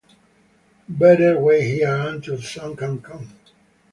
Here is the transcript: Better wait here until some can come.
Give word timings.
Better 0.89 1.37
wait 1.39 1.67
here 1.75 1.93
until 2.07 2.41
some 2.41 2.75
can 2.75 3.03
come. 3.03 3.29